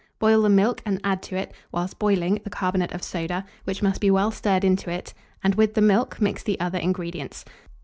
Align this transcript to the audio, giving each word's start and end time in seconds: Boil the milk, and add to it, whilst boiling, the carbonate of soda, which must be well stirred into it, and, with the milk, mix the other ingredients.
Boil 0.17 0.41
the 0.41 0.49
milk, 0.49 0.81
and 0.83 0.99
add 1.03 1.21
to 1.21 1.35
it, 1.35 1.51
whilst 1.71 1.99
boiling, 1.99 2.41
the 2.43 2.49
carbonate 2.49 2.91
of 2.91 3.03
soda, 3.03 3.45
which 3.65 3.83
must 3.83 4.01
be 4.01 4.09
well 4.09 4.31
stirred 4.31 4.63
into 4.63 4.89
it, 4.89 5.13
and, 5.43 5.53
with 5.53 5.75
the 5.75 5.79
milk, 5.81 6.19
mix 6.19 6.41
the 6.41 6.59
other 6.59 6.79
ingredients. 6.79 7.45